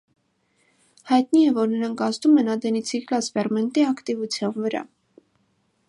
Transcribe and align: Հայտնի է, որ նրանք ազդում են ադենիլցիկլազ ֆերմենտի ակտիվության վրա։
Հայտնի 1.09 1.41
է, 1.49 1.51
որ 1.57 1.69
նրանք 1.73 2.01
ազդում 2.07 2.41
են 2.43 2.49
ադենիլցիկլազ 2.55 3.31
ֆերմենտի 3.37 3.85
ակտիվության 3.93 4.57
վրա։ 4.65 4.83